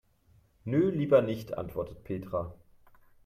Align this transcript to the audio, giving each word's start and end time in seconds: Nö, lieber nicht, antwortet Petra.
Nö, 0.63 0.89
lieber 0.89 1.21
nicht, 1.21 1.59
antwortet 1.59 2.03
Petra. 2.03 2.55